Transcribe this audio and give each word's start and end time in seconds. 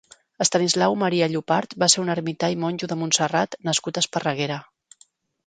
Estanislau 0.43 0.95
Maria 1.01 1.27
Llopart 1.33 1.75
va 1.83 1.89
ser 1.95 1.99
un 2.05 2.09
ermità 2.15 2.49
i 2.55 2.59
monjo 2.65 2.91
de 2.93 2.99
Montserrat 3.03 3.61
nascut 3.71 4.01
a 4.01 4.05
Esparreguera. 4.07 4.59